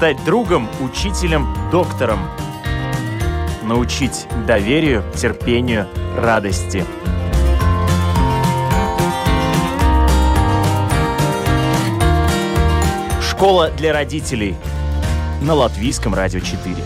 [0.00, 2.20] стать другом, учителем, доктором.
[3.62, 5.86] Научить доверию, терпению,
[6.16, 6.86] радости.
[13.20, 14.56] Школа для родителей
[15.42, 16.76] на Латвийском радио 4.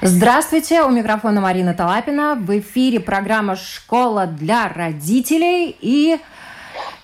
[0.00, 2.34] Здравствуйте, у микрофона Марина Талапина.
[2.34, 5.76] В эфире программа «Школа для родителей».
[5.82, 6.18] И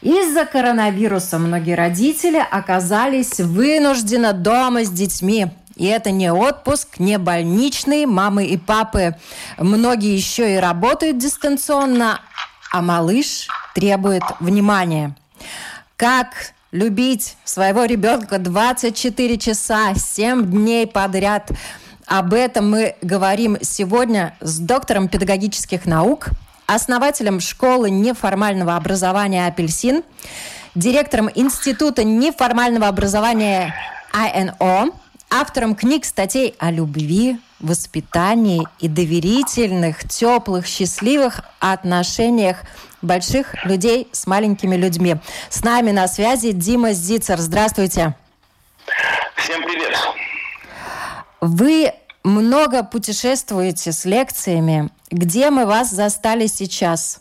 [0.05, 5.49] из-за коронавируса многие родители оказались вынуждены дома с детьми.
[5.77, 8.07] И это не отпуск, не больничный.
[8.07, 9.17] Мамы и папы,
[9.59, 12.21] многие еще и работают дистанционно,
[12.71, 15.17] а малыш требует внимания.
[15.97, 21.51] Как любить своего ребенка 24 часа, 7 дней подряд–
[22.07, 26.29] об этом мы говорим сегодня с доктором педагогических наук,
[26.67, 30.03] основателем школы неформального образования «Апельсин»,
[30.75, 33.75] директором Института неформального образования
[34.13, 34.91] АНО,
[35.31, 42.59] автором книг, статей о любви, воспитании и доверительных, теплых, счастливых отношениях
[43.03, 45.17] больших людей с маленькими людьми.
[45.49, 47.39] С нами на связи Дима Зицер.
[47.39, 48.15] Здравствуйте.
[49.37, 49.97] Всем привет.
[51.41, 54.91] Вы много путешествуете с лекциями.
[55.11, 57.21] Где мы вас застали сейчас?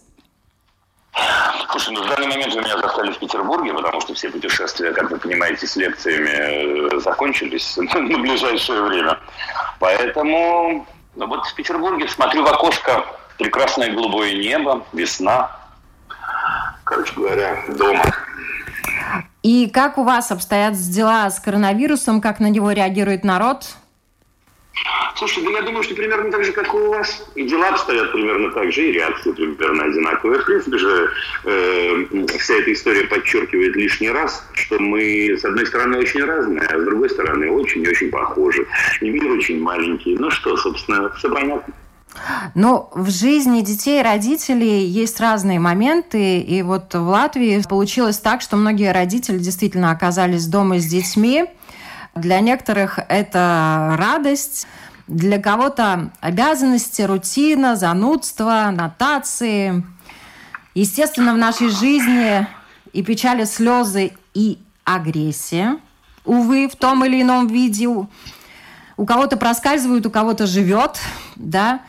[1.72, 5.12] Слушай, ну в данный момент вы меня застали в Петербурге, потому что все путешествия, как
[5.12, 9.20] вы понимаете, с лекциями э, закончились на ближайшее время.
[9.80, 13.06] Поэтому ну, вот в Петербурге смотрю в окошко,
[13.38, 15.52] прекрасное голубое небо, весна.
[16.84, 18.04] Короче говоря, дома.
[19.44, 23.66] И как у вас обстоят дела с коронавирусом, как на него реагирует народ?
[25.16, 27.24] Слушай, да я думаю, что примерно так же, как и у вас.
[27.36, 30.40] И дела обстоят примерно так же, и реакции примерно одинаковые.
[30.40, 31.10] В принципе же,
[31.46, 32.06] э,
[32.40, 36.84] вся эта история подчеркивает лишний раз, что мы, с одной стороны, очень разные, а с
[36.84, 38.66] другой стороны, очень-очень похожи.
[39.02, 40.18] И мир очень маленький.
[40.18, 41.74] Ну что, собственно, все понятно.
[42.56, 46.40] Но в жизни детей и родителей есть разные моменты.
[46.40, 51.46] И вот в Латвии получилось так, что многие родители действительно оказались дома с детьми.
[52.16, 54.68] Для некоторых это радость,
[55.08, 59.84] для кого-то обязанности, рутина, занудство, нотации.
[60.76, 62.48] Естественно, в нашей жизни
[62.94, 65.78] и печали, слезы, и агрессия.
[66.26, 67.88] Увы, в том или ином виде.
[67.88, 71.00] У кого-то проскальзывают, у кого-то живет,
[71.36, 71.82] да.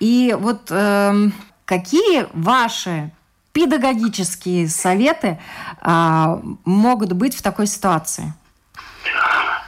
[0.00, 1.30] И вот э,
[1.64, 3.12] какие ваши
[3.52, 5.38] педагогические советы
[5.80, 8.32] э, могут быть в такой ситуации?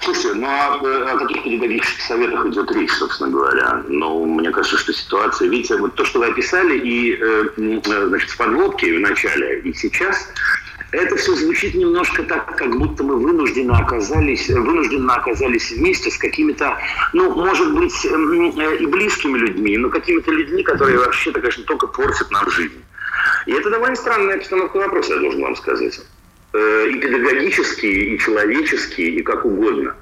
[0.03, 3.85] Слушай, ну а о каких педагогических советах идет речь, собственно говоря?
[3.87, 8.31] Ну, мне кажется, что ситуация, видите, вот то, что вы описали и, э, э, значит,
[8.31, 10.29] в подводке в начале и сейчас,
[10.91, 16.77] это все звучит немножко так, как будто мы вынуждены оказались, вынужденно оказались вместе с какими-то,
[17.13, 22.29] ну, может быть, э, и близкими людьми, но какими-то людьми, которые вообще-то, конечно, только портят
[22.33, 22.83] нам жизнь.
[23.47, 26.01] И это довольно странная обстановка вопроса, я должен вам сказать.
[26.55, 29.95] Э, и педагогические, и человеческие, и как угодно.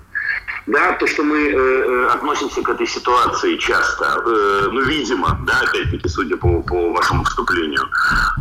[0.66, 5.60] Да, то, что мы э, э, относимся к этой ситуации часто, э, ну, видимо, да,
[5.60, 7.88] опять-таки, судя по, по вашему вступлению,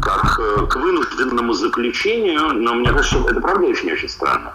[0.02, 4.54] как э, к вынужденному заключению, но мне кажется, это правда очень-очень странно.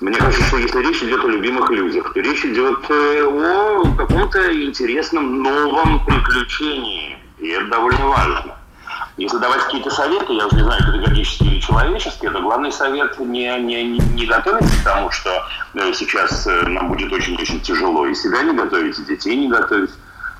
[0.00, 4.64] Мне кажется, что если речь идет о любимых людях, то речь идет э, о каком-то
[4.64, 7.18] интересном новом приключении.
[7.38, 8.57] И это довольно важно.
[9.18, 13.50] Если давать какие-то советы, я уже не знаю, педагогические или человеческие, то главный совет не,
[13.58, 15.30] не, не готовиться к тому, что
[15.74, 18.06] э, сейчас э, нам будет очень-очень тяжело.
[18.06, 19.90] И себя не готовить, и детей не готовить.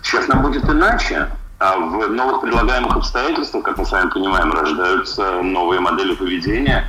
[0.03, 1.28] Сейчас нам будет иначе.
[1.59, 6.89] А в новых предлагаемых обстоятельствах, как мы с вами понимаем, рождаются новые модели поведения.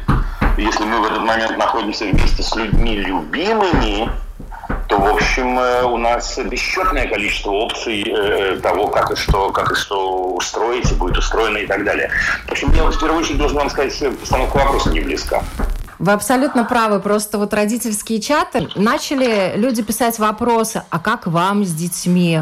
[0.58, 4.12] Если мы в этот момент находимся вместе с людьми любимыми,
[4.88, 9.72] то, в общем, э, у нас бесчетное количество опций э, того, как и что, как
[9.72, 12.10] и что устроить, будет устроено и так далее.
[12.48, 15.44] В общем, я в первую очередь должен вам сказать, постановка вопроса не близка.
[16.00, 17.02] Вы абсолютно правы.
[17.02, 22.42] Просто вот родительские чаты начали люди писать вопросы, а как вам с детьми?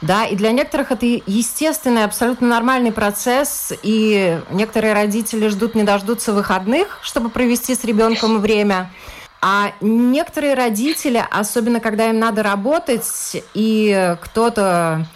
[0.00, 6.32] Да, и для некоторых это естественный, абсолютно нормальный процесс, и некоторые родители ждут, не дождутся
[6.32, 8.90] выходных, чтобы провести с ребенком время.
[9.40, 15.06] А некоторые родители, особенно когда им надо работать, и кто-то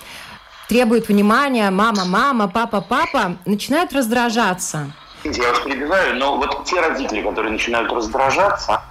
[0.68, 4.92] требует внимания, мама, мама, папа, папа, начинают раздражаться.
[5.24, 8.82] Я вас перебиваю, но вот те родители, которые начинают раздражаться,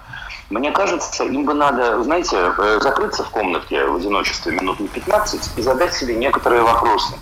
[0.49, 5.57] мне кажется, им бы надо, знаете, э, закрыться в комнате в одиночестве минут на 15
[5.57, 7.13] и задать себе некоторые вопросы.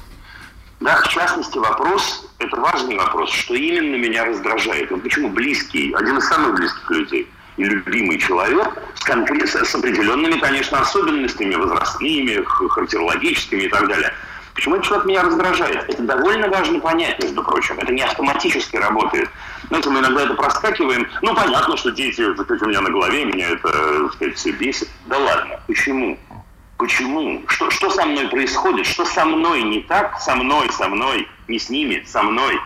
[0.80, 4.90] Да, в частности, вопрос, Это важный вопрос, что именно меня раздражает.
[4.92, 7.30] Вот почему близкий, один из самых близких людей
[7.66, 14.14] любимый человек с, конкрет, с определенными, конечно, особенностями возрастными, характерологическими и так далее.
[14.54, 15.90] Почему этот человек меня раздражает?
[15.90, 17.78] Это довольно важно понять, между прочим.
[17.80, 19.30] Это не автоматически работает.
[19.70, 21.08] Знаете, мы иногда это проскакиваем.
[21.22, 24.90] Ну, понятно, что дети вот у меня на голове, меня это, так сказать, все бесит.
[25.06, 26.18] Да ладно, почему?
[26.78, 27.44] Почему?
[27.48, 28.86] Что, что со мной происходит?
[28.86, 30.20] Что со мной не так?
[30.20, 32.60] Со мной, со мной, не с ними, со мной.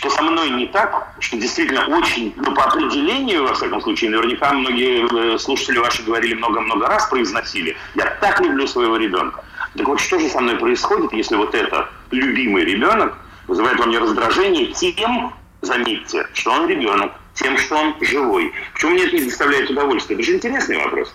[0.00, 4.50] Что со мной не так, что действительно очень, ну, по определению, во всяком случае, наверняка
[4.50, 9.44] многие э, слушатели ваши говорили много-много раз, произносили, я так люблю своего ребенка.
[9.76, 13.14] Так вот, что же со мной происходит, если вот этот любимый ребенок
[13.46, 18.54] вызывает во мне раздражение тем, заметьте, что он ребенок, тем, что он живой.
[18.72, 20.16] Почему мне это не доставляет удовольствия?
[20.16, 21.12] Это же интересный вопрос.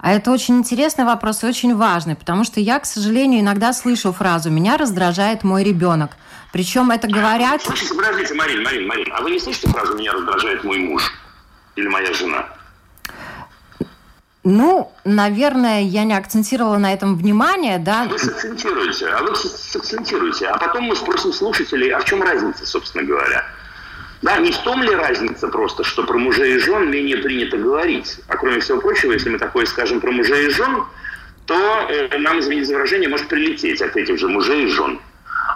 [0.00, 4.12] А это очень интересный вопрос и очень важный, потому что я, к сожалению, иногда слышу
[4.12, 6.16] фразу «меня раздражает мой ребенок».
[6.52, 7.62] Причем это говорят...
[7.62, 11.02] Слушайте, подождите, Марин, Марин, Марин, а вы не слышите фразу «меня раздражает мой муж»
[11.76, 12.46] или «моя жена»?
[14.44, 18.04] Ну, наверное, я не акцентировала на этом внимание, да.
[18.04, 23.04] Вы сакцентируете, а вы сакцентируете, а потом мы спросим слушателей, а в чем разница, собственно
[23.04, 23.44] говоря?
[24.20, 28.18] Да, не в том ли разница просто, что про мужей и жен менее принято говорить.
[28.28, 30.84] А кроме всего прочего, если мы такое скажем про мужей и жен,
[31.46, 31.54] то
[31.88, 35.00] э, нам, извините за выражение, может прилететь от этих же мужей и жен.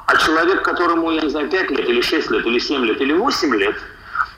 [0.07, 3.13] А человек, которому, я не знаю, 5 лет, или 6 лет, или 7 лет, или
[3.13, 3.77] 8 лет,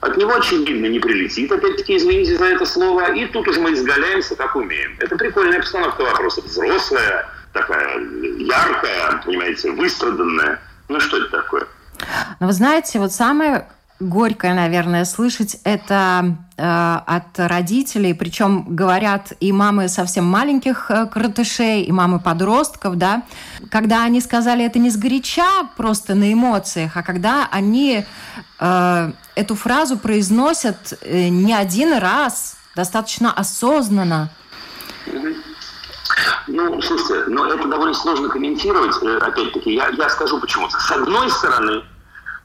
[0.01, 4.35] от него, очевидно, не прилетит, опять-таки, извините за это слово, и тут уже мы изгаляемся,
[4.35, 4.95] как умеем.
[4.99, 7.99] Это прикольная постановка вопроса, взрослая, такая
[8.37, 10.59] яркая, понимаете, выстраданная.
[10.87, 11.67] Ну, что это такое?
[12.39, 13.67] Но вы знаете, вот самое
[13.99, 21.83] горькое, наверное, слышать это э, от родителей, причем говорят и мамы совсем маленьких э, кротышей,
[21.83, 23.23] и мамы подростков, да,
[23.69, 28.05] когда они сказали это не сгоряча, просто на эмоциях, а когда они
[28.59, 34.29] э, эту фразу произносят э, не один раз, достаточно осознанно.
[36.47, 40.69] Ну, слушайте, но это довольно сложно комментировать, э, опять-таки, я, я скажу почему.
[40.69, 41.83] С одной стороны,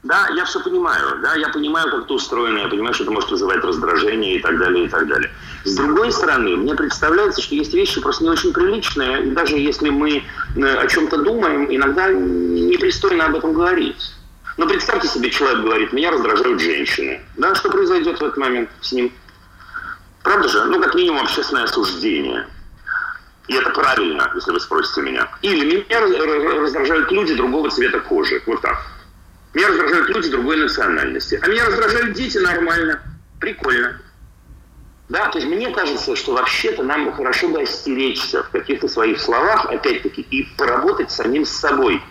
[0.05, 3.31] да, я все понимаю, да, я понимаю, как это устроено, я понимаю, что это может
[3.31, 5.31] вызывать раздражение и так далее, и так далее.
[5.63, 9.89] С другой стороны, мне представляется, что есть вещи просто не очень приличные, и даже если
[9.89, 10.23] мы
[10.55, 14.13] э, о чем-то думаем, иногда непристойно об этом говорить.
[14.57, 17.21] Но представьте себе, человек говорит, меня раздражают женщины.
[17.35, 19.11] Да, что произойдет в этот момент с ним?
[20.21, 20.65] Правда же?
[20.65, 22.47] Ну, как минимум, общественное осуждение.
[23.47, 25.27] И это правильно, если вы спросите меня.
[25.41, 25.99] Или меня
[26.61, 28.41] раздражают люди другого цвета кожи.
[28.45, 28.94] Вот так.
[29.55, 31.39] Меня раздражают люди другой национальности.
[31.41, 33.01] А меня раздражают дети нормально.
[33.39, 34.01] Прикольно.
[35.07, 39.65] Да, то есть мне кажется, что вообще-то нам хорошо бы остеречься в каких-то своих словах,
[39.67, 42.01] опять-таки, и поработать самим с собой.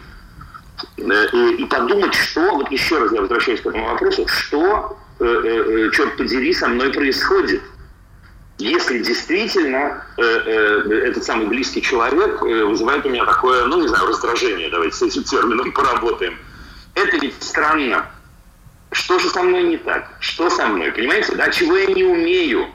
[0.96, 5.24] Э, и, и подумать, что, вот еще раз я возвращаюсь к этому вопросу, что, э,
[5.24, 7.62] э, черт подери, со мной происходит.
[8.56, 13.88] Если действительно э, э, этот самый близкий человек э, вызывает у меня такое, ну, не
[13.88, 16.38] знаю, раздражение, давайте с этим термином поработаем–
[16.94, 18.06] это ведь странно.
[18.92, 20.16] Что же со мной не так?
[20.20, 20.92] Что со мной?
[20.92, 21.50] Понимаете, да?
[21.50, 22.68] Чего я не умею?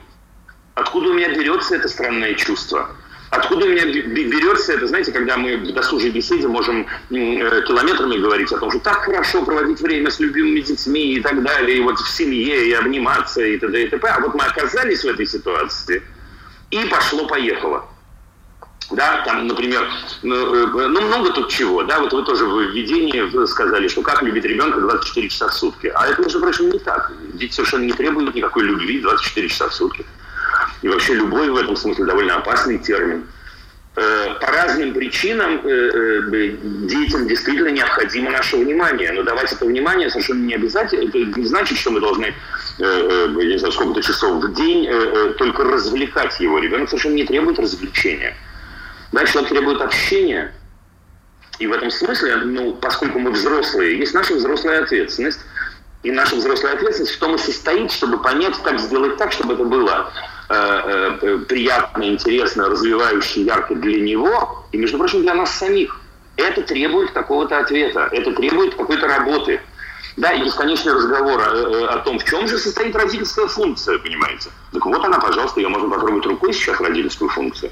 [0.74, 2.90] Откуда у меня берется это странное чувство?
[3.30, 8.52] Откуда у меня берется это, знаете, когда мы в досужей беседе можем э, километрами говорить
[8.52, 11.98] о том, что так хорошо проводить время с любимыми детьми и так далее, и вот
[12.00, 13.84] в семье, и обниматься, и т.д.
[13.84, 14.08] и т.п.
[14.08, 16.02] А вот мы оказались в этой ситуации,
[16.70, 17.86] и пошло-поехало.
[18.90, 19.88] Да, там, например,
[20.22, 24.22] ну, э, ну, много тут чего, да, вот вы тоже в введении сказали, что как
[24.22, 25.92] любить ребенка 24 часа в сутки.
[25.94, 27.12] А это, между прочим, не так.
[27.34, 30.04] Дети совершенно не требуют никакой любви 24 часа в сутки.
[30.82, 33.26] И вообще любовь в этом смысле довольно опасный термин.
[33.94, 36.56] Э, по разным причинам э,
[36.88, 39.12] детям действительно необходимо наше внимание.
[39.12, 41.08] Но давать это внимание совершенно не обязательно.
[41.08, 42.34] Это не значит, что мы должны,
[42.78, 44.88] я не знаю, сколько-то часов в день
[45.38, 46.58] только развлекать его.
[46.58, 48.34] Ребенок совершенно не требует развлечения.
[49.12, 50.52] Дальше он требует общения.
[51.58, 55.40] И в этом смысле, ну, поскольку мы взрослые, есть наша взрослая ответственность.
[56.02, 59.64] И наша взрослая ответственность в том и состоит, чтобы понять, как сделать так, чтобы это
[59.64, 60.10] было
[60.48, 66.00] э, э, приятно, интересно, развивающе, ярко для него и, между прочим, для нас самих.
[66.36, 69.60] Это требует какого-то ответа, это требует какой-то работы.
[70.16, 74.48] Да, и бесконечный разговор о, э, о том, в чем же состоит родительская функция, понимаете.
[74.72, 77.70] Так вот она, пожалуйста, ее можно попробовать рукой сейчас, родительскую функцию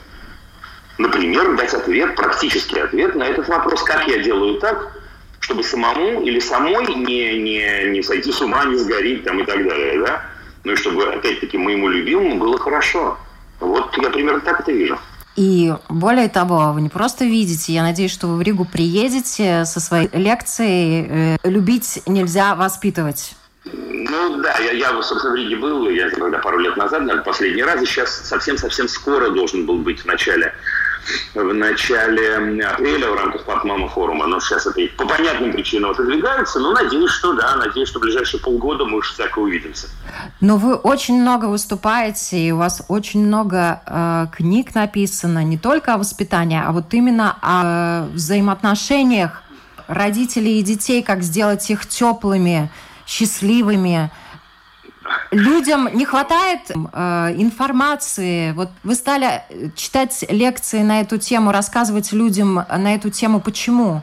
[0.98, 4.92] например, дать ответ, практический ответ на этот вопрос, как я делаю так,
[5.40, 9.66] чтобы самому или самой не, не, не сойти с ума, не сгореть там и так
[9.66, 10.22] далее, да?
[10.64, 13.16] Ну и чтобы, опять-таки, моему любимому было хорошо.
[13.60, 14.98] Вот я примерно так это вижу.
[15.36, 19.78] И более того, вы не просто видите, я надеюсь, что вы в Ригу приедете со
[19.78, 23.36] своей лекцией э, «Любить нельзя воспитывать».
[23.72, 27.62] Ну да, я, я собственно, в Риге был, я когда пару лет назад, наверное, последний
[27.62, 30.54] раз, и сейчас совсем-совсем скоро должен был быть в начале
[31.34, 34.26] в начале апреля в рамках Папмама форума.
[34.26, 36.58] Но сейчас это по понятным причинам отодвигается.
[36.60, 39.88] Но надеюсь, что да, надеюсь, что в ближайшие полгода мы уж всяко увидимся.
[40.40, 45.94] Но вы очень много выступаете, и у вас очень много э, книг написано не только
[45.94, 49.42] о воспитании, а вот именно о взаимоотношениях
[49.86, 52.70] родителей и детей, как сделать их теплыми,
[53.06, 54.10] счастливыми,
[55.30, 56.74] людям не хватает э,
[57.36, 58.52] информации.
[58.52, 59.42] Вот вы стали
[59.74, 63.40] читать лекции на эту тему, рассказывать людям на эту тему.
[63.40, 64.02] Почему?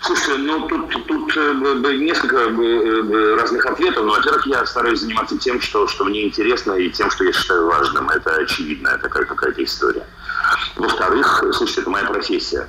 [0.00, 4.04] Слушай, ну тут, тут э, несколько э, разных ответов.
[4.04, 7.66] Ну, во-первых, я стараюсь заниматься тем, что, что мне интересно, и тем, что я считаю
[7.66, 8.08] важным.
[8.08, 10.06] Это очевидная такая какая-то история.
[10.76, 12.68] Во-вторых, слушайте, это моя профессия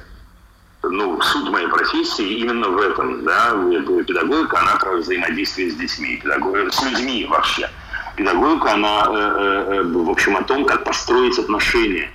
[0.83, 3.51] ну, суть моей профессии именно в этом, да,
[4.07, 7.69] педагогика, она про взаимодействие с детьми, педагогика, с людьми вообще.
[8.15, 12.11] Педагогика, она, э, э, э, в общем, о том, как построить отношения.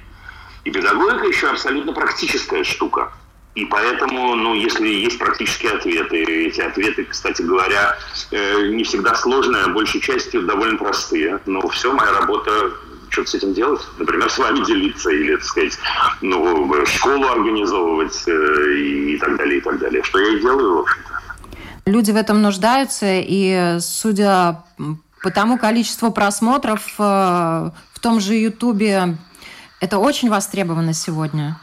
[0.64, 3.12] И педагогика еще абсолютно практическая штука.
[3.54, 7.96] И поэтому, ну, если есть практические ответы, эти ответы, кстати говоря,
[8.32, 11.38] не всегда сложные, а большей частью довольно простые.
[11.46, 12.72] Но все, моя работа
[13.14, 15.78] что-то с этим делать, например, с вами делиться или, так сказать,
[16.20, 20.02] ну, школу организовывать э, и так далее, и так далее.
[20.02, 21.10] Что я и делаю, в общем-то.
[21.86, 24.64] Люди в этом нуждаются, и судя
[25.22, 29.16] по тому количеству просмотров э, в том же Ютубе,
[29.80, 31.56] это очень востребовано сегодня.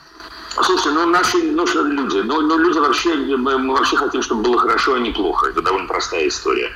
[0.54, 4.96] Слушай, ну наши, ну, люди, ну, ну люди вообще, мы вообще хотим, чтобы было хорошо,
[4.96, 5.50] а не плохо.
[5.50, 6.70] Это довольно простая история.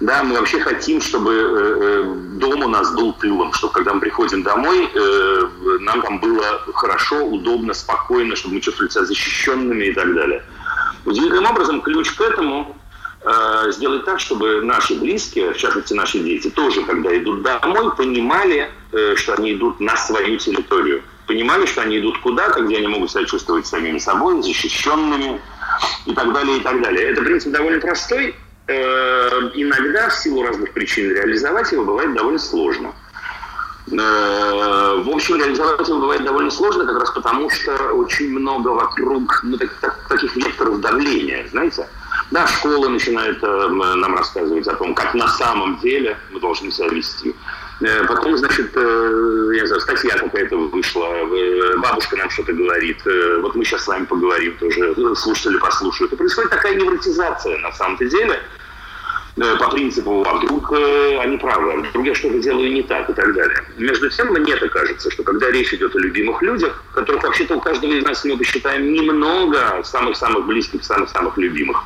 [0.00, 4.00] Да, мы вообще хотим, чтобы э, э, дом у нас был тылом, чтобы когда мы
[4.00, 5.48] приходим домой, э,
[5.80, 10.44] нам там было хорошо, удобно, спокойно, чтобы мы чувствовали себя защищенными и так далее.
[11.04, 12.76] Удивительным образом ключ к этому
[13.70, 18.70] сделать так, чтобы наши близкие, в частности наши дети, тоже, когда идут домой, понимали,
[19.16, 21.02] что они идут на свою территорию.
[21.26, 25.40] Понимали, что они идут куда-то, где они могут себя чувствовать самими собой, защищенными
[26.06, 27.10] и так далее, и так далее.
[27.10, 28.36] Это принцип довольно простой,
[28.68, 32.92] иногда в силу разных причин реализовать его бывает довольно сложно.
[33.90, 39.40] Э, в общем, реализовать его бывает довольно сложно, как раз потому, что очень много вокруг
[39.42, 41.88] ну, так, так, таких векторов давления, знаете.
[42.30, 46.88] Да, школа начинает э, нам рассказывать о том, как на самом деле мы должны себя
[46.88, 47.34] вести.
[47.80, 52.98] Э, потом, значит, э, я знаю, статья какая-то вышла, э, бабушка нам что-то говорит,
[53.40, 56.12] вот мы сейчас с вами поговорим тоже, слушатели послушают.
[56.12, 58.40] И происходит такая невротизация на самом-то деле,
[59.58, 63.34] по принципу, а вдруг они правы, а вдруг я что-то делаю не так и так
[63.34, 63.62] далее.
[63.76, 67.60] Между тем, мне это кажется, что когда речь идет о любимых людях, которых вообще-то у
[67.60, 71.84] каждого из нас мы посчитаем немного, самых-самых близких, самых-самых любимых,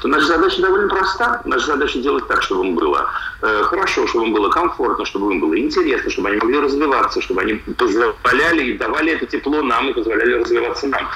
[0.00, 1.42] то наша задача довольно проста.
[1.44, 3.10] Наша задача делать так, чтобы им было
[3.42, 7.42] э, хорошо, чтобы им было комфортно, чтобы им было интересно, чтобы они могли развиваться, чтобы
[7.42, 11.08] они позволяли и давали это тепло нам и позволяли развиваться нам.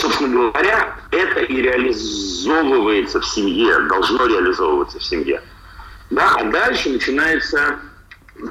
[0.00, 5.42] Собственно говоря, это и реализовывается в семье, должно реализовываться в семье.
[6.10, 7.80] Да, а дальше начинается,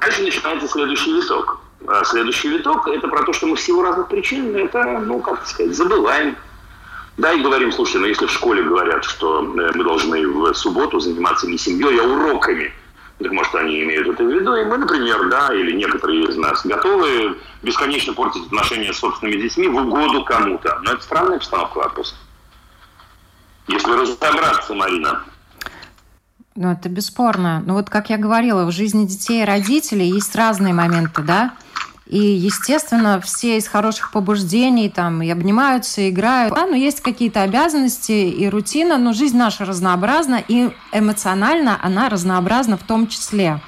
[0.01, 1.59] дальше начинается следующий виток.
[1.87, 5.47] А следующий виток– это про то, что мы в силу разных причин это, ну, как
[5.47, 6.35] сказать, забываем,
[7.15, 10.99] да, и говорим, слушайте, ну если в школе говорят, что э, мы должны в субботу
[10.99, 12.73] заниматься не семьей, а уроками,
[13.19, 16.65] так может они имеют это в виду, и мы, например, да, или некоторые из нас
[16.65, 20.79] готовы бесконечно портить отношения с собственными детьми в угоду кому-то.
[20.83, 22.15] Но это странная постановка вопроса.
[23.67, 25.23] Если разобраться, Марина,
[26.55, 27.61] ну, это бесспорно.
[27.67, 31.53] Ну, вот как я говорила, в жизни детей и родителей есть разные моменты, да?
[32.09, 36.53] И, естественно, все из хороших побуждений там и обнимаются, и играют.
[36.53, 42.77] Да, но есть какие-то обязанности и рутина, но жизнь наша разнообразна, и эмоционально она разнообразна
[42.77, 43.59] в том числе.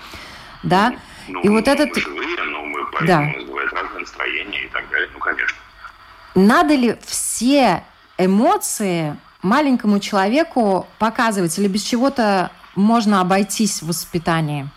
[0.64, 0.94] Да?
[1.28, 1.96] Ну, и вот мы этот...
[1.96, 3.30] Живые, но мы да.
[3.46, 5.58] бывает разное настроение и так далее, ну, конечно.
[6.36, 7.84] Надо ли все
[8.18, 14.70] эмоции маленькому человеку показывать, или без чего-то можно обойтись в воспитании?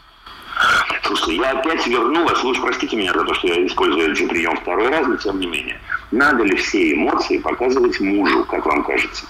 [1.14, 4.88] Слушайте, я опять вернулась, уж простите меня за то, что я использую этот прием второй
[4.88, 5.78] раз, но тем не менее.
[6.10, 9.26] Надо ли все эмоции показывать мужу, как вам кажется?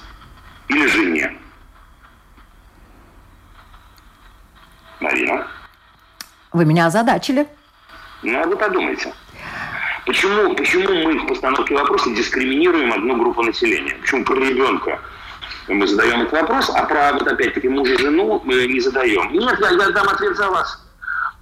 [0.69, 1.37] Или жене?
[5.01, 5.49] Марина?
[6.53, 7.49] Вы меня озадачили.
[8.23, 9.13] Ну, а вы подумайте.
[10.07, 13.97] Почему, почему мы в постановке вопроса дискриминируем одну группу населения?
[14.01, 15.01] Почему про ребенка
[15.67, 19.33] мы задаем этот вопрос, а про, вот опять-таки, мужа и жену мы не задаем?
[19.33, 20.79] Нет, я, я дам ответ за вас.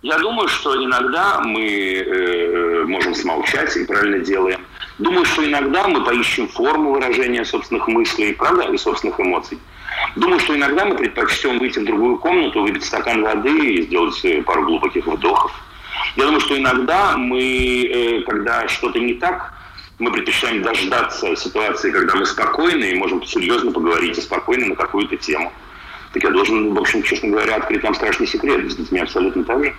[0.03, 4.61] Я думаю, что иногда мы э, можем смолчать и правильно делаем.
[4.99, 9.59] Думаю, что иногда мы поищем форму выражения собственных мыслей, правда, и собственных эмоций.
[10.17, 14.43] Думаю, что иногда мы предпочтем выйти в другую комнату, выпить стакан воды и сделать э,
[14.43, 15.53] пару глубоких вдохов.
[16.17, 19.53] Я думаю, что иногда мы, э, когда что-то не так,
[19.99, 25.19] мы предпочитаем дождаться ситуации, когда мы спокойны и можем серьезно поговорить и спокойно на какую-то
[25.19, 25.53] тему.
[26.13, 28.71] Так я должен, в общем, честно говоря, открыть вам страшный секрет.
[28.71, 29.75] С детьми абсолютно так же.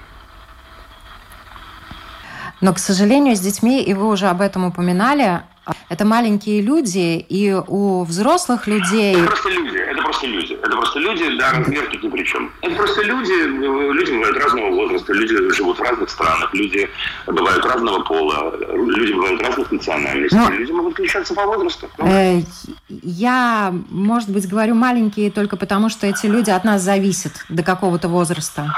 [2.61, 5.41] Но, к сожалению, с детьми, и вы уже об этом упоминали,
[5.89, 9.15] это маленькие люди, и у взрослых людей...
[9.15, 10.53] Это просто люди, это просто люди.
[10.53, 12.51] Это просто люди, да, размер тут ни при чем.
[12.61, 16.89] Это просто люди, люди бывают разного возраста, люди живут в разных странах, люди
[17.27, 20.49] бывают разного пола, люди бывают разных национальностей, Но...
[20.49, 21.87] люди могут отличаться по возрасту.
[21.99, 22.41] Э,
[22.89, 28.07] я, может быть, говорю маленькие только потому, что эти люди от нас зависят до какого-то
[28.07, 28.73] возраста.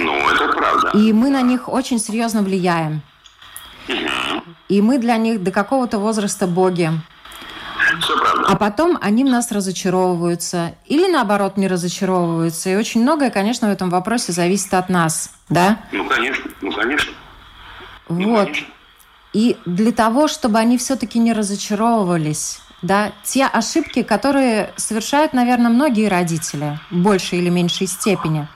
[0.00, 0.90] Ну, это правда.
[0.94, 3.02] И мы на них очень серьезно влияем.
[3.88, 4.42] Угу.
[4.68, 6.90] И мы для них до какого-то возраста боги.
[8.00, 8.46] Все правда.
[8.48, 10.74] А потом они в нас разочаровываются.
[10.86, 12.70] Или наоборот не разочаровываются.
[12.70, 15.30] И очень многое, конечно, в этом вопросе зависит от нас.
[15.48, 15.80] Да?
[15.92, 16.50] Ну, конечно.
[16.60, 17.12] Ну, конечно.
[18.08, 18.46] Ну, вот.
[18.46, 18.66] конечно.
[19.32, 26.08] И для того, чтобы они все-таки не разочаровывались, да, те ошибки, которые совершают, наверное, многие
[26.08, 28.48] родители в большей или меньшей степени–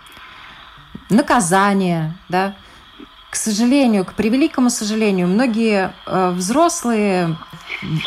[1.10, 2.54] наказание, да.
[3.30, 7.36] К сожалению, к превеликому сожалению, многие э, взрослые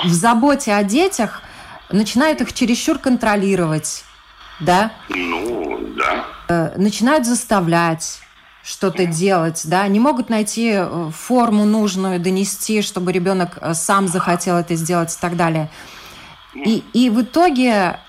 [0.03, 1.43] в заботе о детях
[1.91, 4.03] начинают их чересчур контролировать,
[4.60, 4.91] да?
[5.10, 6.25] Ну, да.
[6.48, 8.22] Э, начинают заставлять
[8.63, 14.58] что-то делать, да, не могут найти э, форму нужную, донести, чтобы ребенок э, сам захотел
[14.58, 15.70] это сделать и так далее.
[16.53, 18.00] И, и в итоге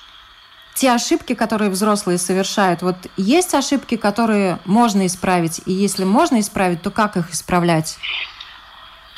[0.75, 6.83] те ошибки, которые взрослые совершают, вот есть ошибки, которые можно исправить, и если можно исправить,
[6.83, 7.99] то как их исправлять?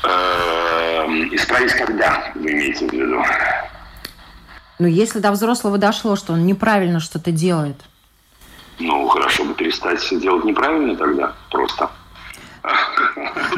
[0.02, 3.22] Эм, исправить когда, вы имеете в виду?
[4.78, 7.76] Ну, если до взрослого дошло, что он неправильно что-то делает.
[8.80, 11.90] Ну, хорошо бы перестать делать неправильно тогда, просто.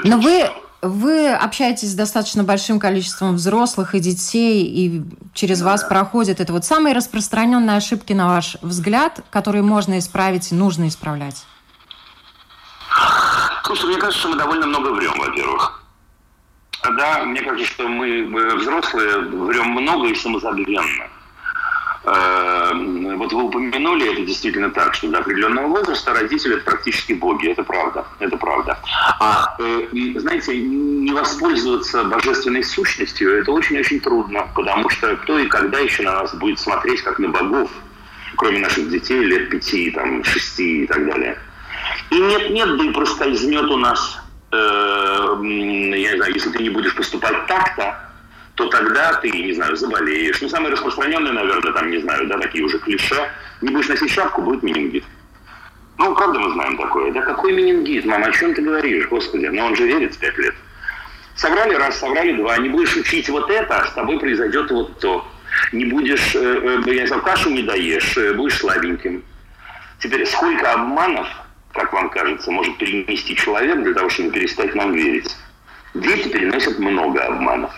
[0.04, 0.50] Но вы
[0.82, 5.02] вы общаетесь с достаточно большим количеством взрослых и детей, и
[5.34, 10.54] через вас проходит это вот самые распространенные ошибки, на ваш взгляд, которые можно исправить и
[10.54, 11.44] нужно исправлять?
[13.64, 15.82] Слушай, мне кажется, что мы довольно много врем, во-первых.
[16.96, 21.08] Да, мне кажется, что мы взрослые врем много и самозабвенно.
[23.16, 28.06] Вот вы упомянули, это действительно так, что до определенного возраста родители практически боги, это правда,
[28.18, 28.78] это правда.
[29.20, 29.56] А,
[30.16, 36.12] знаете, не воспользоваться божественной сущностью, это очень-очень трудно, потому что кто и когда еще на
[36.12, 37.70] нас будет смотреть, как на богов,
[38.36, 41.38] кроме наших детей лет пяти, там, шести и так далее.
[42.10, 44.18] И нет-нет, да и проскользнет у нас,
[44.52, 48.05] э, я не знаю, если ты не будешь поступать так-то,
[48.56, 50.40] то тогда ты, не знаю, заболеешь.
[50.40, 53.30] Ну, самое распространенное, наверное, там, не знаю, да, такие уже клише.
[53.60, 55.04] Не будешь носить шапку, будет менингит.
[55.98, 57.12] Ну, правда мы знаем такое.
[57.12, 59.46] Да какой менингит, мама, о чем ты говоришь, господи?
[59.46, 60.54] Но он же верит в пять лет.
[61.34, 62.56] Соврали раз, соврали два.
[62.56, 65.26] Не будешь учить вот это, а с тобой произойдет вот то.
[65.72, 69.22] Не будешь, э, э, я не знаю, кашу не даешь, э, будешь слабеньким.
[70.00, 71.28] Теперь, сколько обманов,
[71.74, 75.36] как вам кажется, может перенести человек для того, чтобы перестать нам верить?
[75.92, 77.70] Дети переносят много обманов.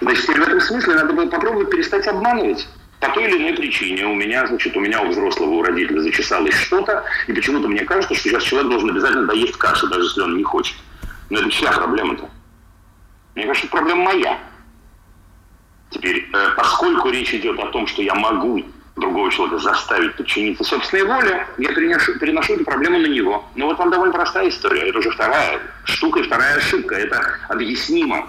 [0.00, 2.66] Значит, в этом смысле надо было попробовать перестать обманывать.
[3.00, 6.54] По той или иной причине у меня, значит, у меня у взрослого, у родителя зачесалось
[6.54, 10.36] что-то, и почему-то мне кажется, что сейчас человек должен обязательно доесть кашу, даже если он
[10.36, 10.76] не хочет.
[11.30, 12.28] Но это чья проблема-то?
[13.34, 14.38] Мне кажется, проблема моя.
[15.90, 18.64] Теперь, э, поскольку речь идет о том, что я могу
[18.96, 23.44] другого человека заставить подчиниться собственной воле, я переношу, переношу эту проблему на него.
[23.54, 24.88] Но вот вам довольно простая история.
[24.88, 26.94] Это уже вторая штука и вторая ошибка.
[26.94, 28.28] Это объяснимо.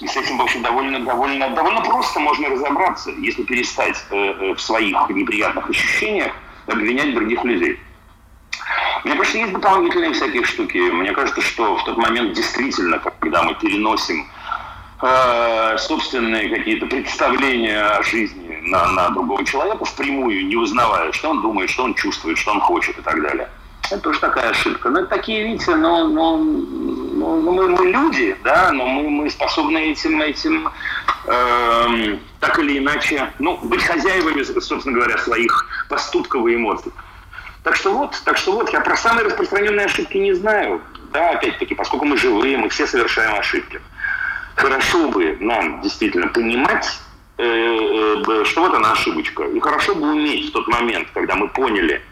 [0.00, 4.54] И с этим, в общем, довольно, довольно, довольно просто можно разобраться, если перестать э, э,
[4.54, 6.32] в своих неприятных ощущениях
[6.66, 7.78] обвинять других людей.
[9.04, 10.78] Мне кажется, есть дополнительные всякие штуки.
[10.78, 14.26] Мне кажется, что в тот момент действительно, когда мы переносим
[15.00, 21.42] э, собственные какие-то представления о жизни на, на другого человека впрямую, не узнавая, что он
[21.42, 23.48] думает, что он чувствует, что он хочет и так далее.
[23.90, 24.88] Это тоже такая ошибка.
[24.88, 29.30] Но это такие, видите, но, но, но, но мы, мы люди, да, но мы, мы
[29.30, 30.70] способны этим, этим
[31.26, 36.92] э, так или иначе, ну, быть хозяевами, собственно говоря, своих поступков и эмоций.
[37.62, 40.80] Так что вот, так что вот, я про самые распространенные ошибки не знаю.
[41.12, 43.80] Да, опять-таки, поскольку мы живые, мы все совершаем ошибки.
[44.56, 46.86] Хорошо бы нам действительно понимать,
[47.38, 49.44] э, э, что вот она ошибочка.
[49.44, 52.02] И хорошо бы уметь в тот момент, когда мы поняли,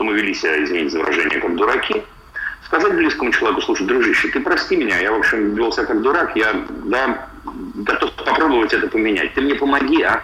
[0.00, 2.02] что мы вели себя, извините за выражение, как дураки,
[2.64, 6.34] сказать близкому человеку, слушай, дружище, ты прости меня, я, в общем, вел себя как дурак,
[6.36, 7.28] я, да,
[7.74, 9.34] готов попробовать это поменять.
[9.34, 10.22] Ты мне помоги, а?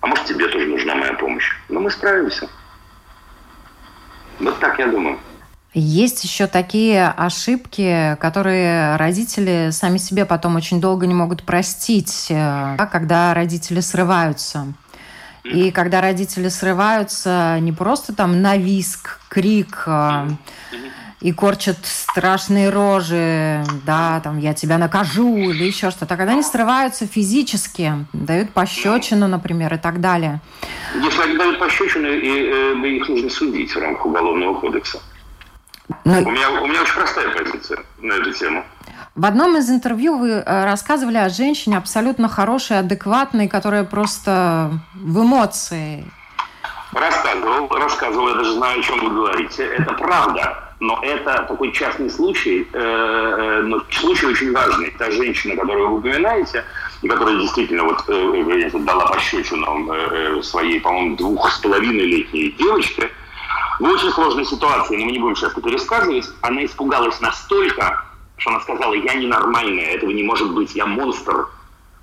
[0.00, 1.52] А может, тебе тоже нужна моя помощь?
[1.68, 2.48] Но мы справимся.
[4.40, 5.20] Вот так я думаю.
[5.72, 12.76] Есть еще такие ошибки, которые родители сами себе потом очень долго не могут простить, э,
[12.90, 14.66] когда родители срываются.
[15.52, 20.28] И когда родители срываются не просто там на виск, крик э,
[21.20, 26.42] и корчат страшные рожи, да, там я тебя накажу или еще что-то, а когда они
[26.42, 30.40] срываются физически, дают пощечину, например, и так далее.
[30.94, 32.50] Если они дают пощечину, и,
[32.84, 35.00] э, их нужно судить в рамках Уголовного кодекса.
[36.04, 36.20] Но...
[36.20, 38.64] У, меня, у меня очень простая позиция на эту тему.
[39.16, 45.22] В одном из интервью вы э, рассказывали о женщине абсолютно хорошей, адекватной, которая просто в
[45.22, 46.04] эмоции.
[46.92, 49.64] Рассказывал, рассказывал, я даже знаю, о чем вы говорите.
[49.64, 54.94] Это правда, но это такой частный случай, э, э, но случай очень важный.
[54.98, 56.62] Та женщина, которую вы упоминаете,
[57.08, 58.04] которая действительно вот
[58.84, 63.10] дала пощечину своей, по-моему, двух с половиной летней девочке,
[63.80, 68.04] в очень сложной ситуации, но мы не будем сейчас это пересказывать, она испугалась настолько,
[68.36, 71.48] что она сказала, я ненормальная, этого не может быть, я монстр.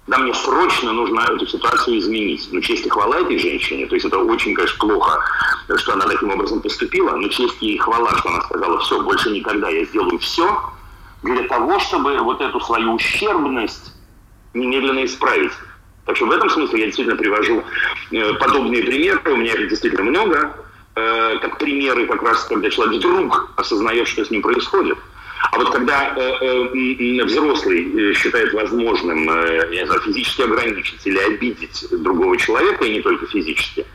[0.08, 2.50] Да, мне срочно нужно эту ситуацию изменить.
[2.52, 5.24] Но честь и хвала этой женщине, то есть это очень, конечно, плохо,
[5.78, 9.70] что она таким образом поступила, но честь и хвала, что она сказала, все, больше никогда
[9.70, 10.62] я сделаю все
[11.24, 13.94] для того, чтобы вот эту свою ущербность
[14.54, 15.54] немедленно исправить.
[16.06, 17.64] Так что в этом смысле я действительно привожу
[18.12, 20.54] э, подобные примеры, у меня их действительно много,
[20.96, 24.98] э, как примеры как раз, когда человек вдруг осознает, что с ним происходит.
[25.52, 29.26] А вот когда э, э, взрослый э, считает возможным
[29.72, 33.86] я знаю, физически ограничить или обидеть другого человека, и не только физически,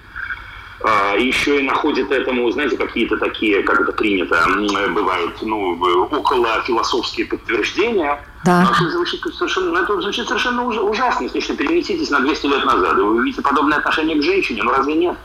[0.80, 4.44] э, еще и находит этому, знаете, какие-то такие, как это принято,
[4.90, 5.80] бывают, ну,
[6.10, 8.70] около философские подтверждения, да.
[8.70, 11.28] это звучит совершенно, это звучит совершенно ужасно.
[11.32, 14.94] Если перенеситесь на 200 лет назад, и вы увидите подобное отношение к женщине, ну разве
[14.94, 15.16] нет?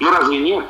[0.00, 0.64] Ну разве нет?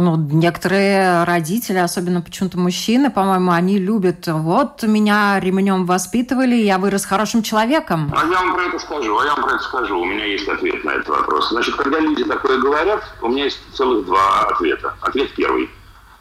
[0.00, 7.04] Ну, некоторые родители, особенно почему-то мужчины, по-моему, они любят, вот меня ремнем воспитывали, я вырос
[7.04, 8.10] хорошим человеком.
[8.16, 10.00] А я вам про это скажу, а я вам про это скажу.
[10.00, 11.50] У меня есть ответ на этот вопрос.
[11.50, 14.94] Значит, когда люди такое говорят, у меня есть целых два ответа.
[15.02, 15.68] Ответ первый.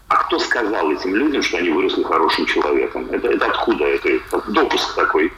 [0.09, 3.07] А кто сказал этим людям, что они выросли хорошим человеком?
[3.11, 3.85] Это, это откуда?
[3.85, 4.09] Это,
[4.49, 5.31] допуск такой.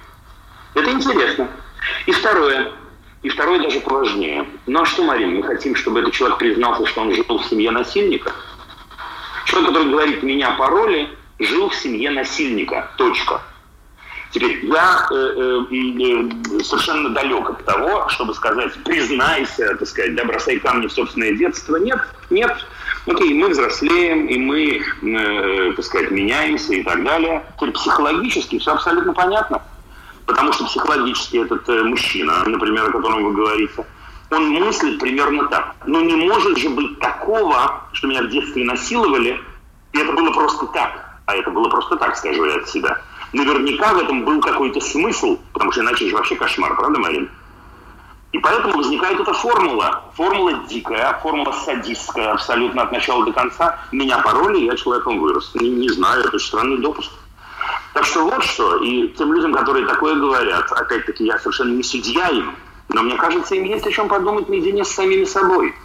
[0.74, 1.48] Это интересно.
[2.08, 2.72] И второе.
[3.24, 4.48] И второе даже поважнее.
[4.66, 7.72] Ну а что, Марин, мы хотим, чтобы этот человек признался, что он жил в семье
[7.72, 8.34] насильника?
[9.46, 12.90] Человек, который говорит, меня пароли, жил в семье насильника.
[12.98, 13.42] Точка.
[14.32, 20.58] Теперь, я э, э, совершенно далек от того, чтобы сказать, признайся, так сказать, да, бросай
[20.58, 21.76] камни в собственное детство.
[21.76, 22.56] Нет, нет.
[23.08, 27.44] Окей, мы взрослеем, и мы, э, так сказать, меняемся и так далее.
[27.58, 29.62] Теперь психологически все абсолютно понятно.
[30.32, 33.86] Потому что психологически этот э, мужчина, например, о котором вы говорите,
[34.30, 35.76] он мыслит примерно так.
[35.86, 39.38] Ну не может же быть такого, что меня в детстве насиловали,
[39.92, 41.20] и это было просто так.
[41.26, 43.02] А это было просто так, скажу я от себя.
[43.34, 47.30] Наверняка в этом был какой-то смысл, потому что иначе же вообще кошмар, правда, Марин?
[48.32, 50.04] И поэтому возникает эта формула.
[50.16, 53.80] Формула дикая, формула садистская абсолютно от начала до конца.
[53.92, 55.52] Меня пароли, я человеком вырос.
[55.56, 57.12] Не, не знаю, это странный допуск.
[57.94, 62.30] Так что вот что, и тем людям, которые такое говорят, опять-таки я совершенно не судья
[62.30, 62.56] им,
[62.90, 65.76] но мне кажется, им есть о чем подумать наедине с самими собой.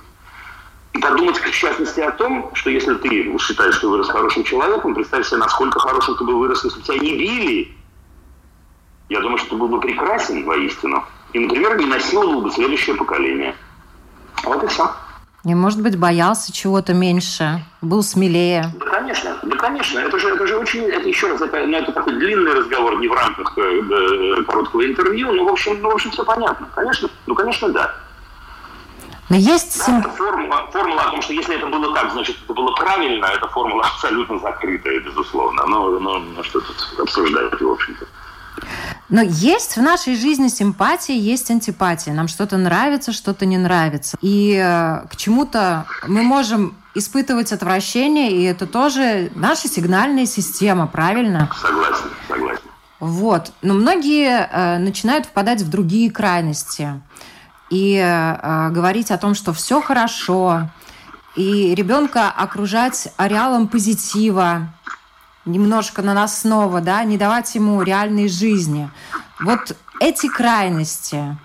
[0.93, 5.27] И подумать, в частности, о том, что если ты считаешь, что вырос хорошим человеком, представь
[5.27, 7.75] себе, насколько хорошим ты бы вырос, если тебя не били.
[9.09, 11.05] Я думаю, что ты был бы прекрасен воистину.
[11.33, 13.55] И, например, не насиловал бы следующее поколение.
[14.43, 14.91] Вот и все.
[15.47, 18.73] И, может быть, боялся чего-то меньше, был смелее.
[18.81, 20.01] Да, конечно, да, конечно.
[20.01, 23.07] Это же, это же очень, это еще раз, это, ну, это такой длинный разговор, не
[23.07, 26.69] в рамках э, э, короткого интервью, но, в общем, ну, в общем, все понятно.
[26.75, 27.95] Конечно, ну, конечно, да.
[29.29, 29.87] Но есть...
[29.87, 33.47] Да, формула, формула о том, что если это было так, значит, это было правильно, эта
[33.47, 35.65] формула абсолютно закрытая, безусловно.
[35.67, 38.05] Но, но, но что тут обсуждать, в общем-то.
[39.09, 42.13] Но есть в нашей жизни симпатия, есть антипатия.
[42.13, 44.17] Нам что-то нравится, что-то не нравится.
[44.21, 51.51] И э, к чему-то мы можем испытывать отвращение, и это тоже наша сигнальная система, правильно?
[51.61, 52.63] Согласен, согласен.
[52.99, 53.53] Вот.
[53.63, 57.01] Но многие э, начинают впадать в другие крайности
[57.71, 60.71] и э, говорить о том, что все хорошо,
[61.37, 64.73] и ребенка окружать ареалом позитива,
[65.47, 68.91] немножко наносного, да, не давать ему реальной жизни.
[69.41, 71.37] Вот эти крайности.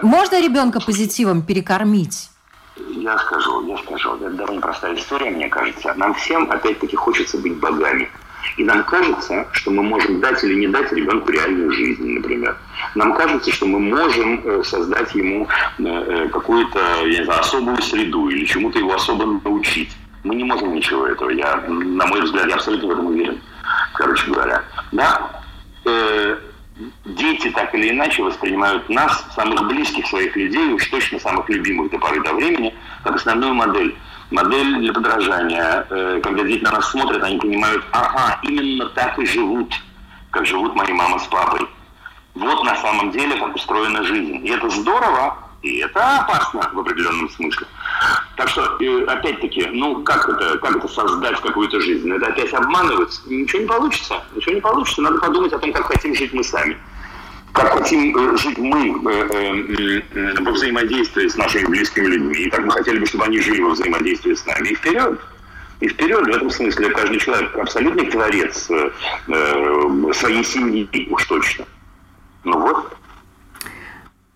[0.00, 2.30] Можно ребенка позитивом перекормить?
[2.76, 4.16] Я скажу, я скажу.
[4.16, 5.94] Это довольно простая история, мне кажется.
[5.94, 8.08] Нам всем, опять-таки, хочется быть богами.
[8.56, 12.56] И нам кажется, что мы можем дать или не дать ребенку реальную жизнь, например.
[12.94, 15.46] Нам кажется, что мы можем э, создать ему
[15.78, 16.80] э, э, какую-то,
[17.38, 19.90] особую среду или чему-то его особо научить.
[20.24, 21.30] Мы не можем ничего этого.
[21.30, 23.40] Я, на мой взгляд, я абсолютно в этом уверен.
[23.94, 25.42] Короче говоря, да,
[27.04, 31.98] дети так или иначе воспринимают нас, самых близких своих людей, уж точно самых любимых до
[31.98, 33.96] поры до времени, как основную модель.
[34.30, 35.86] Модель для подражания.
[35.90, 39.74] Э, когда дети на нас смотрят, они понимают, ага, именно так и живут,
[40.30, 41.68] как живут мои мама с папой.
[42.34, 44.40] Вот на самом деле, как устроена жизнь.
[44.46, 47.66] И это здорово, и это опасно в определенном смысле.
[48.36, 52.10] Так что, э, опять-таки, ну как это, как это создать какую-то жизнь?
[52.10, 53.20] Это опять обманывать?
[53.26, 54.22] Ничего не получится.
[54.34, 55.02] Ничего не получится.
[55.02, 56.76] Надо подумать о том, как хотим жить мы сами.
[57.52, 62.34] Как хотим э, жить мы э, во взаимодействии с нашими близкими людьми.
[62.34, 64.68] И как мы хотели бы, чтобы они жили во взаимодействии с нами.
[64.68, 65.20] И вперед!
[65.80, 68.68] И вперед в этом смысле каждый человек абсолютный творец
[69.26, 71.64] своей семьи, уж точно.
[72.44, 72.96] Ну вот.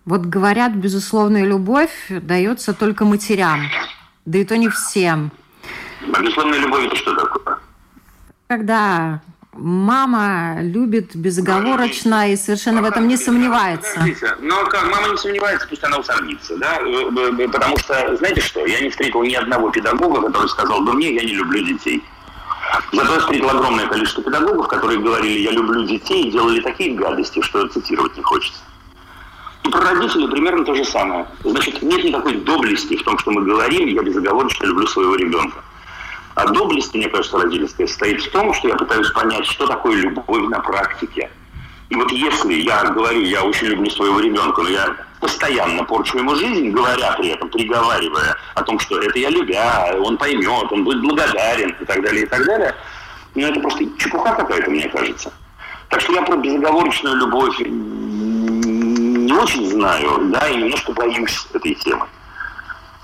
[0.07, 3.59] Вот говорят, безусловная любовь дается только матерям,
[4.25, 5.31] да и то не всем.
[6.13, 7.57] А безусловная любовь это что такое?
[8.47, 9.19] Когда
[9.51, 13.95] мама любит безоговорочно и совершенно в этом не сомневается.
[13.95, 16.79] Подождите, но как мама не сомневается, пусть она усомнится, да?
[16.79, 21.15] Э, потому что, знаете что, я не встретил ни одного педагога, который сказал, да мне,
[21.15, 22.01] я не люблю детей.
[22.93, 27.41] Зато я встретил огромное количество педагогов, которые говорили, я люблю детей, и делали такие гадости,
[27.41, 28.59] что цитировать не хочется.
[29.71, 31.25] Про родителей примерно то же самое.
[31.43, 35.63] Значит, нет никакой доблести в том, что мы говорим, я безоговорочно люблю своего ребенка.
[36.35, 40.47] А доблесть, мне кажется, родительская состоит в том, что я пытаюсь понять, что такое любовь
[40.49, 41.29] на практике.
[41.89, 46.35] И вот если я говорю, я очень люблю своего ребенка, но я постоянно порчу ему
[46.35, 51.01] жизнь, говоря при этом, приговаривая о том, что это я любя, он поймет, он будет
[51.01, 52.75] благодарен и так далее, и так далее,
[53.33, 55.31] ну это просто чепуха какая-то, мне кажется.
[55.89, 57.59] Так что я про безоговорочную любовь
[59.27, 62.05] не очень знаю, да, и немножко боюсь этой темы.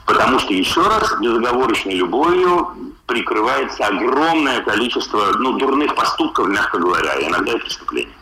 [0.06, 7.28] Потому что, еще раз, безоговорочной любовью прикрывается огромное количество ну, дурных поступков, мягко говоря, и
[7.28, 8.14] иногда и преступлений.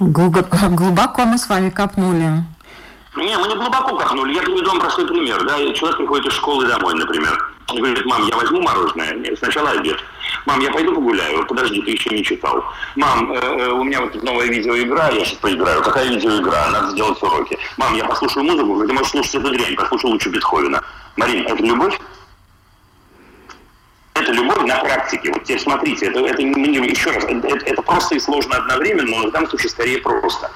[0.00, 2.44] Глубоко мы с вами копнули.
[3.16, 4.34] Не, мы не глубоко копнули.
[4.34, 5.44] Я приведу вам простой пример.
[5.44, 5.56] Да?
[5.72, 7.52] Человек приходит из школы домой, например.
[7.72, 9.36] И говорит, мам, я возьму мороженое.
[9.36, 9.98] Сначала обед.
[10.46, 11.46] Мам, я пойду погуляю.
[11.46, 12.64] Подожди, ты еще не читал.
[12.96, 15.82] Мам, э, э, у меня вот новая видеоигра, я сейчас поиграю.
[15.82, 16.68] Какая видеоигра?
[16.70, 17.58] Надо сделать уроки.
[17.76, 20.82] Мам, я послушаю музыку, ты можешь слушать эту дрянь, послушай лучше Бетховена.
[21.16, 21.98] Марин, это любовь?
[24.14, 25.32] Это любовь на практике.
[25.32, 29.30] Вот теперь смотрите, это, это еще раз, это, это просто и сложно одновременно, но в
[29.32, 30.50] данном случае скорее просто.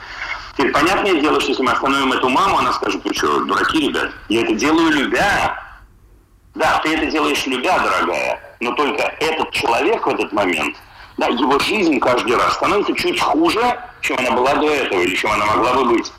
[0.56, 4.10] Теперь понятное дело, что если мы остановим эту маму, она скажет, ну что, дураки, ребят,
[4.28, 5.64] я это делаю любя.
[6.54, 10.76] Да, ты это делаешь любя, дорогая, но только этот человек в этот момент,
[11.16, 13.60] да, его жизнь каждый раз становится чуть хуже,
[14.00, 16.12] чем она была до этого или чем она могла бы быть.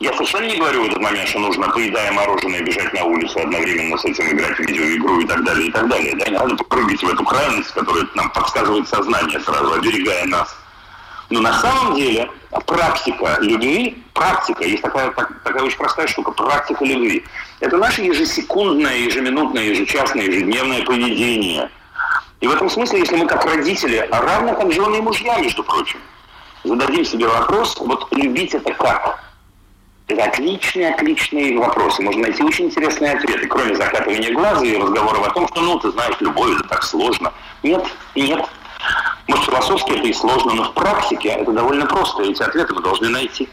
[0.00, 3.98] Я совершенно не говорю в этот момент, что нужно, поедая мороженое, бежать на улицу, одновременно
[3.98, 6.14] с этим играть в видеоигру и так далее, и так далее.
[6.14, 10.56] Да, не надо прыгать в эту крайность, которая нам подсказывает сознание сразу, оберегая нас.
[11.30, 12.30] Но на самом деле
[12.66, 17.24] практика любви, практика, есть такая, так, такая очень простая штука, практика любви.
[17.60, 21.70] Это наше ежесекундное, ежеминутное, ежечасное, ежедневное поведение.
[22.40, 25.64] И в этом смысле, если мы как родители, а равно как жены и мужья, между
[25.64, 25.98] прочим,
[26.64, 29.24] зададим себе вопрос, вот любить это как?
[30.06, 32.02] Это отличные, отличные вопросы.
[32.02, 35.90] Можно найти очень интересные ответы, кроме закатывания глаза и разговоров о том, что, ну, ты
[35.90, 37.30] знаешь, любовь это так сложно.
[37.62, 37.84] Нет,
[38.14, 38.42] нет.
[39.28, 42.22] Может, философски это и сложно, но в практике это довольно просто.
[42.22, 43.48] Эти ответы мы должны найти.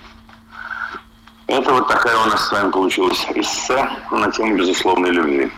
[1.47, 5.51] Это вот такая у нас с вами получилась эссе на тему безусловной любви.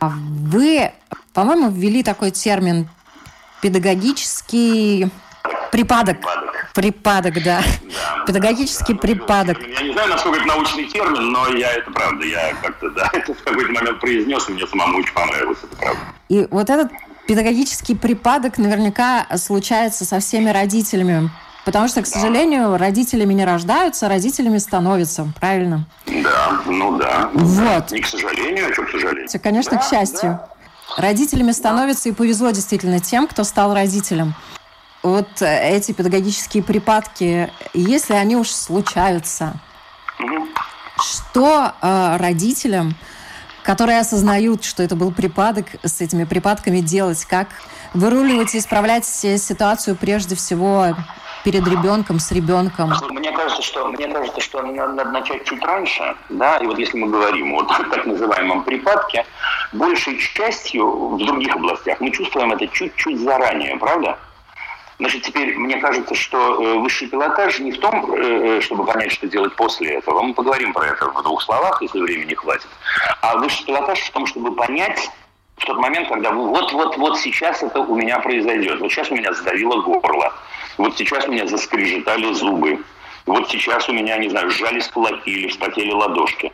[0.00, 0.92] А вы,
[1.32, 2.88] по-моему, ввели такой термин
[3.60, 5.10] педагогический
[5.72, 6.18] припадок.
[6.18, 7.62] Припадок, припадок да.
[7.62, 8.24] да.
[8.26, 9.58] Педагогический да, припадок.
[9.66, 13.34] Я не знаю, насколько это научный термин, но я это правда, я как-то, да, это
[13.34, 16.00] в какой-то момент произнес, и мне самому очень понравилось, это правда.
[16.28, 16.92] И вот этот
[17.26, 21.30] педагогический припадок наверняка случается со всеми родителями.
[21.64, 25.84] Потому что, к сожалению, родителями не рождаются, родителями становятся, правильно?
[26.06, 27.28] Да, ну да.
[27.34, 27.90] Вот.
[27.90, 29.28] Не к сожалению, а что к сожалению?
[29.42, 30.38] Конечно, да, к счастью.
[30.38, 30.48] Да.
[30.96, 32.10] Родителями становятся да.
[32.10, 34.34] и повезло действительно тем, кто стал родителем.
[35.02, 39.54] Вот эти педагогические припадки, если они уж случаются,
[40.20, 40.46] угу.
[41.00, 42.94] что э, родителям
[43.66, 47.48] которые осознают, что это был припадок, с этими припадками делать, как
[47.94, 50.94] выруливать и исправлять ситуацию прежде всего
[51.44, 52.92] перед ребенком, с ребенком?
[53.10, 57.08] Мне кажется, что, мне кажется, что надо начать чуть раньше, да, и вот если мы
[57.08, 59.26] говорим о так называемом припадке,
[59.72, 64.16] большей частью в других областях мы чувствуем это чуть-чуть заранее, правда?
[64.98, 69.12] Значит, теперь мне кажется, что э, высший пилотаж не в том, э, э, чтобы понять,
[69.12, 70.22] что делать после этого.
[70.22, 72.68] Мы поговорим про это в двух словах, если времени хватит.
[73.20, 75.10] А высший пилотаж в том, чтобы понять
[75.58, 78.80] в тот момент, когда вот-вот-вот сейчас это у меня произойдет.
[78.80, 80.32] Вот сейчас у меня сдавило горло.
[80.78, 82.82] Вот сейчас у меня заскрежетали зубы.
[83.26, 86.52] Вот сейчас у меня, не знаю, сжались кулаки или вспотели ладошки.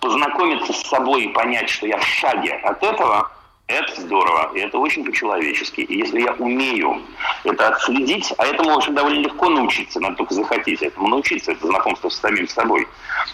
[0.00, 3.30] Познакомиться с собой и понять, что я в шаге от этого–
[3.68, 5.82] это здорово, и это очень по-человечески.
[5.82, 7.02] И если я умею
[7.44, 11.66] это отследить, а этому, в общем, довольно легко научиться, надо только захотеть этому научиться, это
[11.66, 12.88] знакомство с самим собой.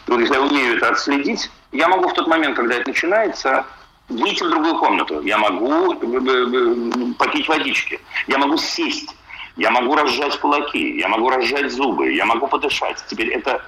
[0.07, 3.65] То если я умею это отследить, я могу в тот момент, когда это начинается,
[4.09, 5.23] выйти в другую комнату.
[5.23, 9.15] Я могу э, э, э, попить водички, я могу сесть,
[9.57, 13.03] я могу разжать кулаки, я могу разжать зубы, я могу подышать.
[13.09, 13.65] Теперь это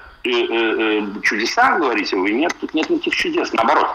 [1.23, 2.33] чудеса, говорите вы?
[2.33, 3.87] Нет, тут нет никаких чудес, наоборот.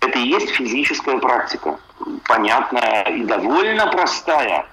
[0.00, 1.78] Это и есть физическая практика,
[2.26, 4.66] понятная и довольно простая.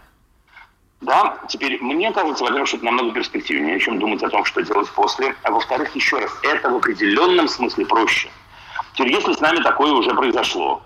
[1.01, 4.89] Да, теперь мне кажется, во-первых, что это намного перспективнее, чем думать о том, что делать
[4.91, 5.35] после.
[5.43, 8.29] А во-вторых, еще раз, это в определенном смысле проще.
[8.93, 10.81] Теперь, если с нами такое уже произошло,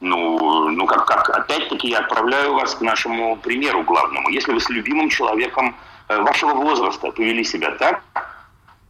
[0.00, 4.30] ну, ну как, как, опять-таки я отправляю вас к нашему примеру главному.
[4.30, 5.76] Если вы с любимым человеком
[6.08, 8.02] э, вашего возраста повели себя так,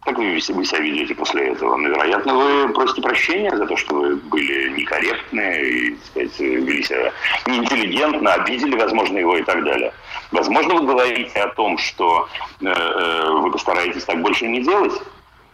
[0.03, 1.77] как вы, себя ведете после этого?
[1.77, 6.83] Ну, вероятно, вы просите прощения за то, что вы были некорректны и, так сказать, вели
[6.83, 7.13] себя
[7.47, 9.93] неинтеллигентно, обидели, возможно, его и так далее.
[10.33, 12.29] Возможно, вы говорите о том, что
[12.61, 14.95] э, э, вы постараетесь так больше не делать.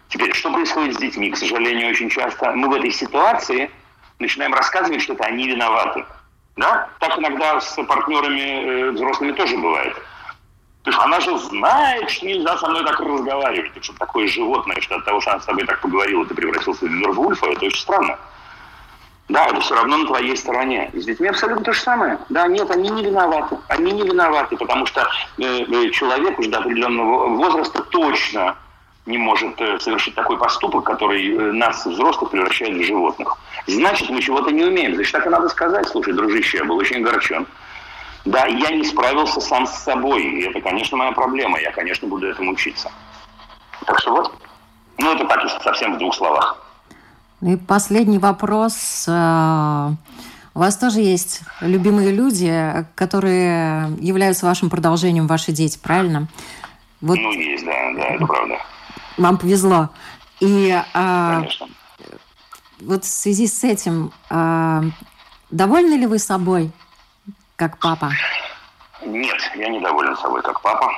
[0.09, 1.31] Теперь, что происходит с детьми?
[1.31, 3.71] К сожалению, очень часто мы в этой ситуации
[4.21, 6.05] начинаем рассказывать, что это они виноваты.
[6.57, 6.89] Да?
[7.01, 9.97] Так иногда с партнерами э, взрослыми тоже бывает.
[10.87, 13.73] То есть она же знает, что нельзя со мной так разговаривать.
[13.83, 16.89] что такое животное, что от того, что она с тобой так поговорила, ты превратился в
[16.89, 18.17] Вервульфа, это очень странно.
[19.29, 20.89] Да, это все равно на твоей стороне.
[20.93, 22.21] И с детьми абсолютно то же самое.
[22.29, 23.59] Да, нет, они не виноваты.
[23.67, 28.55] Они не виноваты, потому что э, э человек уже до определенного возраста точно
[29.07, 33.37] не может э, совершить такой поступок, который э, нас, взрослых, превращает в животных.
[33.67, 34.95] Значит, мы чего-то не умеем.
[34.95, 35.89] Значит, так и надо сказать.
[35.89, 37.45] Слушай, дружище, я был очень огорчен.
[38.27, 40.23] Да, я не справился сам с собой.
[40.25, 41.61] И это, конечно, моя проблема.
[41.61, 42.91] Я, конечно, буду этому учиться.
[43.87, 44.33] Так что вот.
[44.99, 46.61] Ну, это так, если совсем в двух словах.
[47.41, 49.05] Ну и последний вопрос.
[49.07, 49.91] Э,
[50.55, 56.27] у вас тоже есть любимые люди, которые являются вашим продолжением, ваши дети, правильно?
[57.01, 58.59] Вот ну, есть, да, да, это правда.
[59.19, 59.91] Вам повезло.
[60.41, 61.69] И а, Конечно.
[62.81, 64.83] вот в связи с этим, а,
[65.51, 66.73] довольны ли вы собой?
[67.57, 68.13] Как папа?
[69.05, 70.93] Нет, я недоволен собой как папа.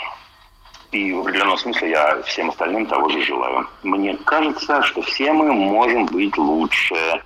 [0.90, 3.68] И в определенном смысле я всем остальным того же желаю.
[3.82, 7.22] Мне кажется, что все мы можем быть лучше.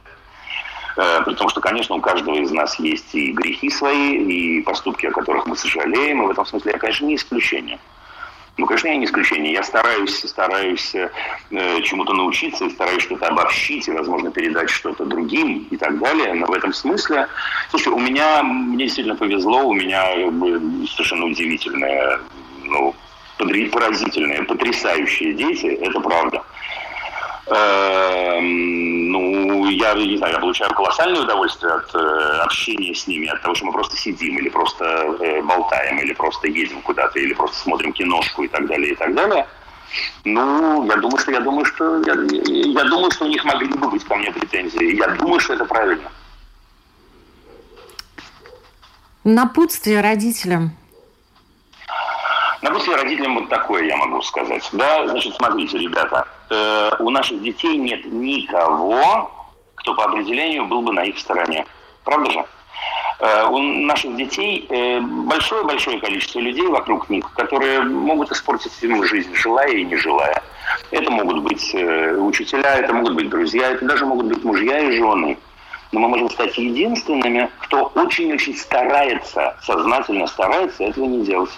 [0.97, 5.07] Э, при том, что, конечно, у каждого из нас есть и грехи свои, и поступки,
[5.07, 6.23] о которых мы сожалеем.
[6.23, 7.79] И в этом смысле я, конечно, не исключение.
[8.59, 9.53] Ну, конечно, я не исключение.
[9.53, 15.77] Я стараюсь, стараюсь э, чему-то научиться стараюсь что-то обобщить и, возможно, передать что-то другим и
[15.77, 16.35] так далее.
[16.35, 17.29] Но в этом смысле,
[17.71, 20.05] слушай, у меня, мне действительно повезло, у меня
[20.87, 22.19] совершенно удивительные,
[22.65, 22.95] ну,
[23.39, 26.43] поразительные, потрясающие дети, это правда.
[27.55, 33.43] Эм, ну, я не знаю, я получаю колоссальное удовольствие от э, общения с ними, от
[33.43, 37.57] того, что мы просто сидим или просто э, болтаем, или просто едем куда-то, или просто
[37.57, 39.47] смотрим киношку и так далее, и так далее.
[40.25, 43.91] Ну, я думаю, что я думаю, что я, я думаю, что у них могли бы
[43.91, 44.97] быть ко мне претензии.
[44.97, 46.11] Я думаю, что это правильно.
[49.25, 50.73] Напутствие родителям.
[52.63, 54.69] Напутствие родителям вот такое я могу сказать.
[54.73, 59.31] Да, значит, смотрите, ребята, э, у наших детей нет никого,
[59.75, 61.67] кто по определению был бы на их стороне.
[62.05, 62.45] Правда же?
[63.19, 69.35] Э, у наших детей э, большое-большое количество людей вокруг них, которые могут испортить им жизнь,
[69.35, 70.41] желая и не желая.
[70.93, 74.93] Это могут быть э, учителя, это могут быть друзья, это даже могут быть мужья и
[74.93, 75.37] жены.
[75.91, 81.51] Но мы можем стать единственными, кто очень-очень старается, сознательно старается этого не делать.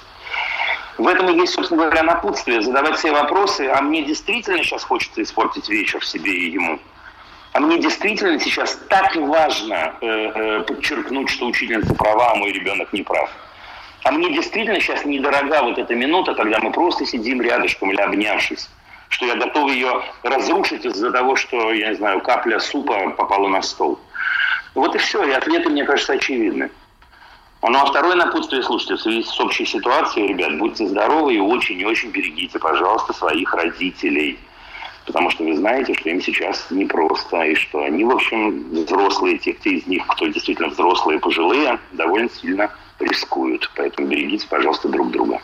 [0.97, 5.22] В этом и есть, собственно говоря, напутствие, задавать себе вопросы, а мне действительно сейчас хочется
[5.22, 6.78] испортить вечер себе и ему?
[7.53, 12.92] А мне действительно сейчас так важно э, э, подчеркнуть, что учительница права, а мой ребенок
[12.92, 13.30] не прав.
[14.05, 18.68] А мне действительно сейчас недорога вот эта минута, когда мы просто сидим рядышком или обнявшись,
[19.09, 23.62] что я готов ее разрушить из-за того, что, я не знаю, капля супа попала на
[23.62, 23.99] стол.
[24.74, 26.70] Вот и все, и ответы, мне кажется, очевидны.
[27.66, 31.80] Ну а второе напутствие, слушайте, в связи с общей ситуацией, ребят, будьте здоровы и очень
[31.80, 34.38] и очень берегите, пожалуйста, своих родителей.
[35.06, 39.54] Потому что вы знаете, что им сейчас непросто, и что они, в общем, взрослые, те,
[39.54, 43.70] те из них, кто действительно взрослые, пожилые, довольно сильно рискуют.
[43.76, 45.40] Поэтому берегите, пожалуйста, друг друга.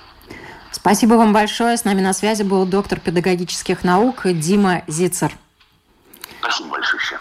[0.72, 1.76] Спасибо вам большое.
[1.76, 5.32] С нами на связи был доктор педагогических наук Дима Зицер.
[6.40, 7.20] Спасибо большое.